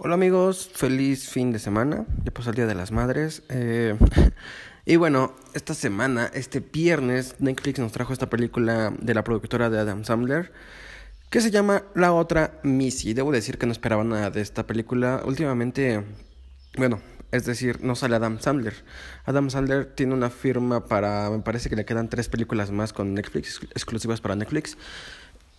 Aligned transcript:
Hola 0.00 0.14
amigos, 0.14 0.70
feliz 0.72 1.28
fin 1.28 1.50
de 1.50 1.58
semana. 1.58 2.06
Ya 2.22 2.30
pasó 2.30 2.50
el 2.50 2.56
Día 2.56 2.66
de 2.66 2.76
las 2.76 2.92
Madres. 2.92 3.42
Eh, 3.48 3.98
y 4.86 4.94
bueno, 4.94 5.34
esta 5.54 5.74
semana, 5.74 6.30
este 6.34 6.60
viernes, 6.60 7.34
Netflix 7.40 7.80
nos 7.80 7.90
trajo 7.90 8.12
esta 8.12 8.30
película 8.30 8.92
de 8.96 9.12
la 9.12 9.24
productora 9.24 9.70
de 9.70 9.80
Adam 9.80 10.04
Sandler 10.04 10.52
que 11.30 11.40
se 11.40 11.50
llama 11.50 11.82
La 11.96 12.12
otra 12.12 12.60
Missy. 12.62 13.12
Debo 13.12 13.32
decir 13.32 13.58
que 13.58 13.66
no 13.66 13.72
esperaba 13.72 14.04
nada 14.04 14.30
de 14.30 14.40
esta 14.40 14.68
película. 14.68 15.20
Últimamente, 15.24 16.04
bueno, 16.76 17.00
es 17.32 17.44
decir, 17.44 17.82
no 17.82 17.96
sale 17.96 18.14
Adam 18.14 18.38
Sandler. 18.38 18.74
Adam 19.24 19.50
Sandler 19.50 19.84
tiene 19.84 20.14
una 20.14 20.30
firma 20.30 20.86
para, 20.86 21.28
me 21.28 21.40
parece 21.40 21.68
que 21.68 21.74
le 21.74 21.84
quedan 21.84 22.08
tres 22.08 22.28
películas 22.28 22.70
más 22.70 22.92
con 22.92 23.14
Netflix, 23.14 23.60
exclusivas 23.72 24.20
para 24.20 24.36
Netflix. 24.36 24.78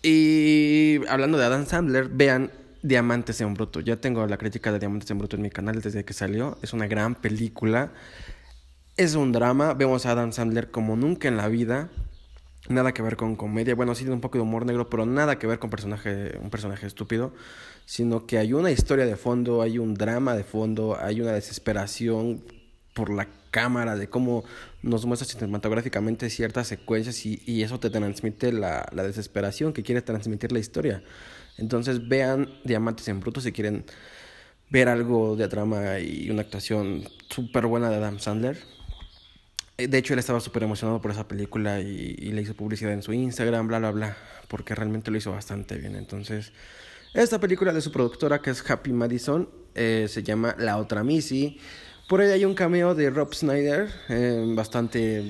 Y 0.00 1.00
hablando 1.08 1.38
de 1.38 1.44
Adam 1.44 1.66
Sandler, 1.66 2.08
vean 2.08 2.52
Diamantes 2.82 3.40
en 3.40 3.54
Bruto. 3.54 3.80
Ya 3.80 3.96
tengo 3.96 4.26
la 4.26 4.36
crítica 4.36 4.72
de 4.72 4.78
Diamantes 4.78 5.10
en 5.10 5.18
Bruto 5.18 5.36
en 5.36 5.42
mi 5.42 5.50
canal 5.50 5.80
desde 5.80 6.04
que 6.04 6.12
salió. 6.12 6.58
Es 6.62 6.72
una 6.72 6.86
gran 6.86 7.14
película. 7.14 7.92
Es 8.96 9.14
un 9.14 9.32
drama. 9.32 9.74
Vemos 9.74 10.06
a 10.06 10.12
Adam 10.12 10.32
Sandler 10.32 10.70
como 10.70 10.96
nunca 10.96 11.28
en 11.28 11.36
la 11.36 11.48
vida. 11.48 11.88
Nada 12.68 12.92
que 12.92 13.02
ver 13.02 13.16
con 13.16 13.36
comedia. 13.36 13.74
Bueno, 13.74 13.94
sí, 13.94 14.06
un 14.06 14.20
poco 14.20 14.38
de 14.38 14.42
humor 14.42 14.66
negro, 14.66 14.90
pero 14.90 15.06
nada 15.06 15.38
que 15.38 15.46
ver 15.46 15.58
con 15.58 15.70
personaje, 15.70 16.38
un 16.40 16.50
personaje 16.50 16.86
estúpido. 16.86 17.32
Sino 17.86 18.26
que 18.26 18.38
hay 18.38 18.52
una 18.52 18.70
historia 18.70 19.06
de 19.06 19.16
fondo, 19.16 19.62
hay 19.62 19.78
un 19.78 19.94
drama 19.94 20.34
de 20.34 20.44
fondo, 20.44 20.98
hay 21.00 21.20
una 21.20 21.32
desesperación 21.32 22.42
por 22.98 23.10
la 23.10 23.28
cámara, 23.52 23.94
de 23.94 24.08
cómo 24.08 24.42
nos 24.82 25.06
muestra 25.06 25.28
cinematográficamente 25.28 26.28
ciertas 26.30 26.66
secuencias 26.66 27.24
y, 27.24 27.40
y 27.46 27.62
eso 27.62 27.78
te 27.78 27.90
transmite 27.90 28.52
la, 28.52 28.88
la 28.90 29.04
desesperación 29.04 29.72
que 29.72 29.84
quiere 29.84 30.02
transmitir 30.02 30.50
la 30.50 30.58
historia. 30.58 31.04
Entonces 31.58 32.08
vean 32.08 32.48
Diamantes 32.64 33.06
en 33.06 33.20
Bruto 33.20 33.40
si 33.40 33.52
quieren 33.52 33.84
ver 34.68 34.88
algo 34.88 35.36
de 35.36 35.46
trama 35.46 36.00
y 36.00 36.28
una 36.28 36.42
actuación 36.42 37.04
súper 37.30 37.66
buena 37.66 37.88
de 37.88 37.96
Adam 37.96 38.18
Sandler. 38.18 38.58
Eh, 39.76 39.86
de 39.86 39.98
hecho, 39.98 40.12
él 40.12 40.18
estaba 40.18 40.40
súper 40.40 40.64
emocionado 40.64 41.00
por 41.00 41.12
esa 41.12 41.28
película 41.28 41.78
y, 41.78 42.32
le 42.32 42.42
hizo 42.42 42.54
publicidad 42.54 42.92
en 42.92 43.02
su 43.04 43.12
Instagram, 43.12 43.68
bla, 43.68 43.78
bla, 43.78 43.92
bla, 43.92 44.16
porque 44.48 44.74
realmente 44.74 45.12
lo 45.12 45.18
hizo 45.18 45.30
bastante 45.30 45.78
bien. 45.78 45.94
Entonces, 45.94 46.52
esta 47.14 47.38
película 47.38 47.72
de 47.72 47.80
su 47.80 47.92
productora, 47.92 48.42
que 48.42 48.50
es 48.50 48.68
Happy 48.68 48.92
Madison, 48.92 49.48
eh, 49.76 50.06
se 50.08 50.24
llama 50.24 50.56
La 50.58 50.78
Otra 50.78 51.04
Missy. 51.04 51.60
Por 52.08 52.22
ahí 52.22 52.30
hay 52.30 52.46
un 52.46 52.54
cameo 52.54 52.94
de 52.94 53.10
Rob 53.10 53.34
Snyder, 53.34 53.92
eh, 54.08 54.42
bastante 54.56 55.22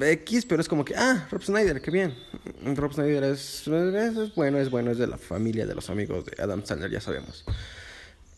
X, 0.00 0.44
pero 0.44 0.60
es 0.60 0.66
como 0.66 0.84
que, 0.84 0.96
ah, 0.96 1.28
Rob 1.30 1.40
Snyder, 1.40 1.80
qué 1.80 1.92
bien. 1.92 2.16
Rob 2.74 2.92
Snyder 2.92 3.22
es, 3.22 3.62
bueno, 4.34 4.58
es 4.58 4.70
bueno, 4.70 4.90
es 4.90 4.98
de 4.98 5.06
la 5.06 5.18
familia 5.18 5.66
de 5.66 5.74
los 5.76 5.88
amigos 5.88 6.24
de 6.24 6.42
Adam 6.42 6.66
Sandler, 6.66 6.90
ya 6.90 7.00
sabemos. 7.00 7.44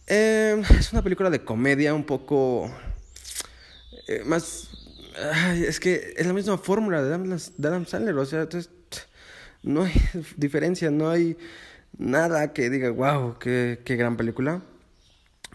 Eh, 0.07 0.63
es 0.79 0.93
una 0.93 1.01
película 1.01 1.31
de 1.31 1.45
comedia 1.45 1.95
un 1.95 2.05
poco 2.05 2.71
eh, 4.07 4.23
más... 4.27 4.69
es 5.55 5.81
que 5.81 6.13
es 6.15 6.27
la 6.27 6.35
misma 6.35 6.59
fórmula 6.59 7.03
de 7.03 7.15
Adam, 7.15 7.39
de 7.57 7.69
Adam 7.69 7.87
Sandler, 7.87 8.15
o 8.17 8.27
sea, 8.27 8.43
entonces, 8.43 8.71
no 9.63 9.85
hay 9.85 9.95
diferencia, 10.37 10.91
no 10.91 11.09
hay 11.09 11.39
nada 11.97 12.53
que 12.53 12.69
diga, 12.69 12.91
wow, 12.91 13.39
qué, 13.39 13.81
qué 13.83 13.97
gran 13.97 14.19
película. 14.19 14.61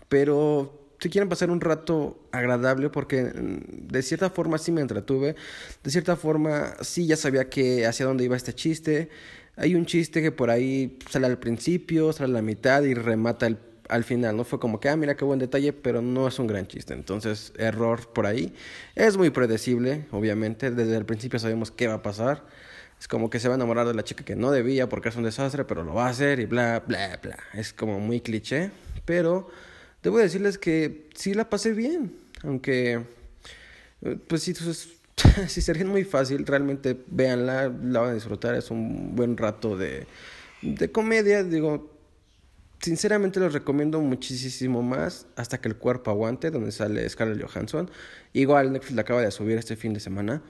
Pero 0.09 0.86
si 0.99 1.09
quieren 1.09 1.29
pasar 1.29 1.51
un 1.51 1.61
rato 1.61 2.19
agradable, 2.31 2.89
porque 2.89 3.23
mm, 3.23 3.87
de 3.87 4.01
cierta 4.01 4.29
forma 4.29 4.57
sí 4.57 4.71
me 4.71 4.81
entretuve, 4.81 5.35
de 5.83 5.91
cierta 5.91 6.15
forma 6.15 6.73
sí 6.81 7.07
ya 7.07 7.15
sabía 7.15 7.49
que 7.49 7.85
hacia 7.85 8.05
dónde 8.05 8.23
iba 8.23 8.35
este 8.35 8.53
chiste. 8.53 9.09
Hay 9.55 9.75
un 9.75 9.85
chiste 9.85 10.21
que 10.21 10.31
por 10.31 10.49
ahí 10.49 10.97
sale 11.09 11.25
al 11.25 11.39
principio, 11.39 12.13
sale 12.13 12.31
a 12.31 12.33
la 12.33 12.41
mitad 12.41 12.83
y 12.83 12.93
remata 12.93 13.47
al 13.89 14.03
final. 14.03 14.35
No 14.37 14.43
fue 14.43 14.59
como 14.59 14.79
que, 14.79 14.89
ah, 14.89 14.95
mira 14.95 15.15
qué 15.15 15.25
buen 15.25 15.39
detalle, 15.39 15.73
pero 15.73 16.01
no 16.01 16.27
es 16.27 16.37
un 16.39 16.47
gran 16.47 16.67
chiste. 16.67 16.93
Entonces, 16.93 17.53
error 17.57 18.11
por 18.13 18.25
ahí. 18.25 18.53
Es 18.95 19.17
muy 19.17 19.29
predecible, 19.29 20.05
obviamente. 20.11 20.71
Desde 20.71 20.95
el 20.95 21.05
principio 21.05 21.39
sabemos 21.39 21.71
qué 21.71 21.87
va 21.87 21.95
a 21.95 22.01
pasar. 22.03 22.45
Es 22.99 23.07
como 23.07 23.29
que 23.29 23.39
se 23.39 23.47
va 23.47 23.55
a 23.55 23.57
enamorar 23.57 23.87
de 23.87 23.93
la 23.93 24.03
chica 24.03 24.23
que 24.25 24.35
no 24.35 24.51
debía 24.51 24.89
porque 24.89 25.09
es 25.09 25.15
un 25.15 25.23
desastre, 25.23 25.65
pero 25.65 25.83
lo 25.83 25.93
va 25.93 26.07
a 26.07 26.09
hacer 26.09 26.39
y 26.39 26.45
bla, 26.45 26.83
bla, 26.85 27.19
bla. 27.21 27.37
Es 27.53 27.73
como 27.73 27.99
muy 27.99 28.21
cliché, 28.21 28.71
pero 29.05 29.49
Debo 30.07 30.19
decirles 30.19 30.57
que 30.57 31.09
sí 31.15 31.33
la 31.33 31.49
pasé 31.49 31.73
bien, 31.73 32.13
aunque, 32.41 33.01
eh, 34.01 34.17
pues 34.25 34.41
si, 34.41 34.53
si 35.47 35.61
se 35.61 35.73
ríen 35.73 35.89
muy 35.89 36.05
fácil, 36.05 36.45
realmente 36.45 36.97
véanla, 37.07 37.63
la 37.83 37.99
van 37.99 38.11
a 38.11 38.13
disfrutar, 38.13 38.55
es 38.55 38.71
un 38.71 39.17
buen 39.17 39.35
rato 39.35 39.75
de, 39.75 40.07
de 40.61 40.91
comedia, 40.93 41.43
digo, 41.43 41.93
sinceramente 42.79 43.41
les 43.41 43.51
recomiendo 43.51 43.99
muchísimo 43.99 44.81
más 44.81 45.27
hasta 45.35 45.59
que 45.59 45.67
el 45.67 45.75
cuerpo 45.75 46.09
aguante, 46.09 46.51
donde 46.51 46.71
sale 46.71 47.09
Scarlett 47.09 47.45
Johansson. 47.45 47.91
Igual 48.31 48.71
Netflix 48.71 48.95
la 48.95 49.01
acaba 49.01 49.21
de 49.21 49.31
subir 49.31 49.57
este 49.57 49.75
fin 49.75 49.93
de 49.93 49.99
semana. 49.99 50.41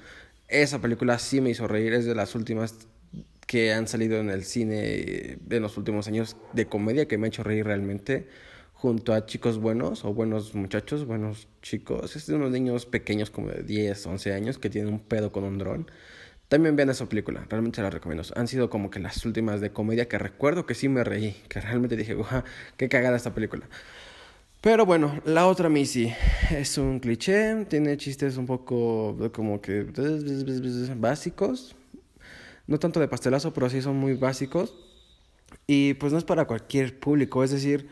Esa 0.50 0.80
película 0.80 1.18
sí 1.18 1.42
me 1.42 1.50
hizo 1.50 1.68
reír, 1.68 1.96
es 1.96 2.06
de 2.06 2.14
las 2.14 2.36
últimas 2.36 2.76
que 3.48 3.74
han 3.74 3.88
salido 3.88 4.18
en 4.18 4.30
el 4.30 4.44
cine 4.44 5.40
en 5.50 5.62
los 5.64 5.78
últimos 5.78 6.08
años 6.08 6.38
de 6.54 6.68
comedia 6.68 7.08
que 7.08 7.18
me 7.18 7.26
ha 7.26 7.30
hecho 7.30 7.42
reír 7.42 7.66
realmente 7.66 8.28
junto 8.78 9.14
a 9.14 9.26
chicos 9.26 9.58
buenos 9.58 10.06
o 10.06 10.14
buenos 10.14 10.54
muchachos, 10.54 11.06
buenos 11.06 11.48
chicos. 11.64 12.16
Es 12.16 12.28
de 12.28 12.36
unos 12.36 12.52
niños 12.52 12.86
pequeños 12.86 13.32
como 13.32 13.50
de 13.50 13.64
10, 13.64 14.06
11 14.06 14.34
años 14.34 14.60
que 14.60 14.70
tienen 14.70 14.94
un 14.94 15.00
pedo 15.00 15.32
con 15.32 15.44
un 15.44 15.58
dron. 15.58 15.90
También 16.48 16.76
vean 16.76 16.92
esa 16.92 17.10
película, 17.10 17.46
realmente 17.50 17.78
se 17.78 17.82
la 17.82 17.90
recomiendo. 17.90 18.24
Han 18.36 18.48
sido 18.48 18.70
como 18.70 18.92
que 18.92 19.00
las 19.00 19.26
últimas 19.26 19.62
de 19.62 19.72
comedia 19.72 20.08
que 20.08 20.20
recuerdo 20.20 20.68
que 20.68 20.76
sí 20.76 20.90
me 20.90 21.04
reí, 21.04 21.36
que 21.50 21.60
realmente 21.60 21.98
dije, 21.98 22.14
guau, 22.14 22.44
qué 22.78 22.88
cagada 22.88 23.18
esta 23.18 23.34
película. 23.34 23.68
Pero 24.62 24.86
bueno, 24.86 25.22
la 25.26 25.48
otra 25.48 25.70
Missy 25.70 26.14
es 26.52 26.78
un 26.78 27.00
cliché, 27.00 27.66
tiene 27.66 27.98
chistes 27.98 28.38
un 28.38 28.46
poco 28.46 29.18
como 29.34 29.60
que 29.60 29.88
básicos. 30.98 31.76
No 32.68 32.78
tanto 32.78 33.00
de 33.00 33.08
pastelazo, 33.08 33.54
pero 33.54 33.72
sí 33.72 33.82
son 33.82 33.98
muy 33.98 34.14
básicos. 34.14 34.76
Y 35.66 35.96
pues 35.96 36.14
no 36.14 36.20
es 36.20 36.26
para 36.26 36.46
cualquier 36.46 37.00
público, 37.00 37.44
es 37.44 37.52
decir, 37.52 37.90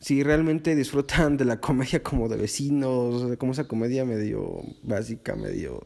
si 0.00 0.22
realmente 0.22 0.74
disfrutan 0.76 1.36
de 1.36 1.44
la 1.44 1.60
comedia 1.60 2.02
como 2.02 2.28
de 2.28 2.36
vecinos, 2.36 3.36
como 3.36 3.52
esa 3.52 3.64
comedia 3.64 4.04
medio 4.04 4.62
básica, 4.82 5.34
medio 5.34 5.82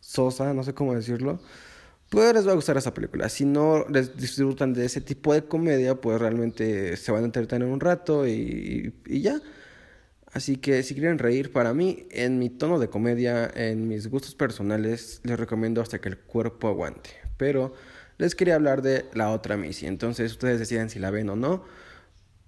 sosa, 0.00 0.52
no 0.54 0.64
sé 0.64 0.74
cómo 0.74 0.94
decirlo, 0.94 1.40
pues 2.10 2.34
les 2.34 2.46
va 2.46 2.52
a 2.52 2.56
gustar 2.56 2.76
esa 2.76 2.92
película. 2.92 3.28
Si 3.28 3.44
no 3.44 3.86
les 3.88 4.16
disfrutan 4.16 4.74
de 4.74 4.84
ese 4.84 5.00
tipo 5.00 5.32
de 5.32 5.44
comedia, 5.44 5.94
pues 5.94 6.20
realmente 6.20 6.96
se 6.96 7.12
van 7.12 7.22
a 7.22 7.26
entretener 7.26 7.68
un 7.68 7.80
rato 7.80 8.26
y, 8.26 8.94
y 9.06 9.20
ya. 9.22 9.40
Así 10.32 10.56
que 10.56 10.82
si 10.82 10.94
quieren 10.94 11.18
reír, 11.18 11.52
para 11.52 11.74
mí, 11.74 12.06
en 12.10 12.38
mi 12.38 12.48
tono 12.50 12.78
de 12.78 12.88
comedia, 12.88 13.50
en 13.54 13.86
mis 13.86 14.08
gustos 14.08 14.34
personales, 14.34 15.20
les 15.24 15.38
recomiendo 15.38 15.80
hasta 15.80 16.00
que 16.00 16.08
el 16.08 16.18
cuerpo 16.18 16.68
aguante. 16.68 17.10
Pero 17.36 17.74
les 18.18 18.34
quería 18.34 18.54
hablar 18.56 18.82
de 18.82 19.06
la 19.14 19.30
otra 19.30 19.56
misi. 19.56 19.86
Entonces 19.86 20.32
ustedes 20.32 20.58
deciden 20.58 20.90
si 20.90 20.98
la 20.98 21.10
ven 21.10 21.28
o 21.30 21.36
no. 21.36 21.64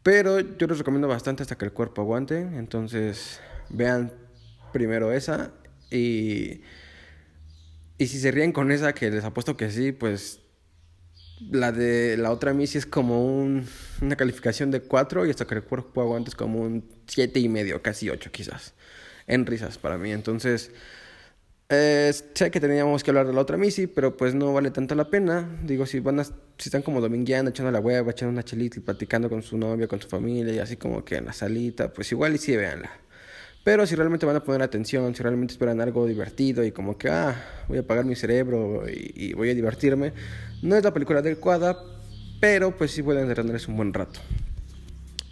Pero 0.05 0.39
yo 0.39 0.67
les 0.67 0.79
recomiendo 0.79 1.09
bastante 1.09 1.43
hasta 1.43 1.57
que 1.57 1.65
el 1.65 1.73
cuerpo 1.73 2.03
aguante. 2.03 2.39
Entonces, 2.39 3.41
vean 3.71 4.13
primero 4.71 5.11
esa. 5.11 5.51
Y, 5.91 6.61
y 7.97 8.07
si 8.07 8.21
se 8.21 8.31
ríen 8.31 8.53
con 8.53 8.71
esa, 8.71 8.93
que 8.93 9.11
les 9.11 9.25
apuesto 9.25 9.57
que 9.57 9.71
sí, 9.71 9.93
pues 9.93 10.41
la 11.51 11.73
de 11.73 12.19
la 12.19 12.31
otra 12.31 12.53
Missy 12.53 12.77
es 12.77 12.85
como 12.85 13.25
un, 13.25 13.67
una 14.03 14.15
calificación 14.15 14.71
de 14.71 14.83
4 14.83 15.25
y 15.25 15.31
hasta 15.31 15.47
que 15.47 15.55
el 15.55 15.63
cuerpo 15.63 16.03
aguante 16.03 16.29
es 16.29 16.37
como 16.37 16.61
un 16.61 16.87
siete 17.07 17.41
y 17.41 17.49
medio, 17.49 17.81
casi 17.81 18.11
8 18.11 18.31
quizás. 18.31 18.75
En 19.27 19.47
risas 19.47 19.79
para 19.79 19.97
mí. 19.97 20.13
Entonces, 20.13 20.71
eh, 21.71 22.13
sé 22.35 22.51
que 22.51 22.61
teníamos 22.61 23.03
que 23.03 23.11
hablar 23.11 23.27
de 23.27 23.33
la 23.33 23.41
otra 23.41 23.57
Missy, 23.57 23.87
pero 23.87 24.17
pues 24.17 24.35
no 24.35 24.53
vale 24.53 24.71
tanto 24.71 24.95
la 24.95 25.09
pena. 25.09 25.59
Digo, 25.63 25.87
si 25.87 26.01
van 26.01 26.21
a, 26.21 26.25
si 26.25 26.33
están 26.59 26.83
como 26.83 27.01
domingueando, 27.01 27.51
echando 27.51 27.73
la 27.73 27.81
hueva, 27.81 28.11
echando 28.11 28.33
una 28.33 28.43
chelita 28.43 28.79
y 28.79 28.83
platicando 28.83 29.31
con 29.31 29.43
su 29.43 29.57
novia, 29.57 29.89
con 29.89 30.01
su 30.01 30.09
familia 30.09 30.53
y 30.55 30.59
así 30.59 30.77
como 30.77 31.05
que 31.05 31.17
en 31.17 31.27
la 31.27 31.33
salita, 31.33 31.93
pues 31.93 32.13
igual 32.13 32.35
y 32.35 32.39
sí, 32.39 32.57
véanla. 32.57 32.91
Pero 33.65 33.87
si 33.87 33.95
realmente 33.95 34.27
van 34.27 34.37
a 34.37 34.45
poner 34.45 34.61
atención, 34.61 35.15
si 35.15 35.23
realmente 35.23 35.53
esperan 35.55 35.81
algo 35.81 36.07
divertido 36.07 36.63
y 36.65 36.71
como 36.71 36.99
que, 36.99 37.09
ah, 37.09 37.65
voy 37.67 37.79
a 37.79 37.81
apagar 37.81 38.05
mi 38.05 38.15
cerebro 38.15 38.85
y, 38.87 39.33
voy 39.33 39.49
a 39.49 39.55
divertirme, 39.55 40.13
no 40.63 40.77
es 40.77 40.85
la 40.85 40.93
película 40.93 41.21
adecuada, 41.21 41.79
pero 42.41 42.77
pues 42.77 42.91
sí 42.91 43.03
pueden 43.03 43.23
entretenerse 43.23 43.71
un 43.71 43.79
buen 43.79 43.95
rato. 43.95 44.21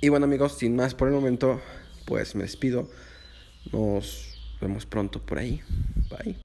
Y 0.01 0.09
bueno 0.09 0.25
amigos, 0.25 0.56
sin 0.56 0.75
más 0.75 0.95
por 0.95 1.09
el 1.09 1.15
momento, 1.15 1.61
pues 2.06 2.35
me 2.35 2.45
despido. 2.45 2.89
Nos 3.71 4.31
vemos 4.62 4.87
pronto 4.87 5.20
por 5.20 5.38
ahí. 5.38 5.61
Bye. 6.09 6.37